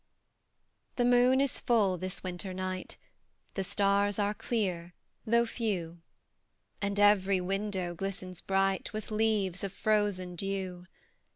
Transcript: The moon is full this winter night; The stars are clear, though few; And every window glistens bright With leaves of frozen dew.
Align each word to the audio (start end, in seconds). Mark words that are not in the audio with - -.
The 0.95 1.05
moon 1.05 1.39
is 1.39 1.59
full 1.59 1.95
this 1.95 2.23
winter 2.23 2.55
night; 2.55 2.97
The 3.53 3.63
stars 3.63 4.17
are 4.17 4.33
clear, 4.33 4.95
though 5.27 5.45
few; 5.45 6.01
And 6.81 6.99
every 6.99 7.39
window 7.39 7.93
glistens 7.93 8.41
bright 8.41 8.93
With 8.93 9.11
leaves 9.11 9.63
of 9.63 9.71
frozen 9.73 10.35
dew. 10.35 10.87